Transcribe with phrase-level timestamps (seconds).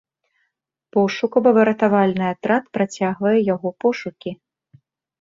[0.97, 4.39] Пошукава-выратавальны атрад працягвае яго пошукі.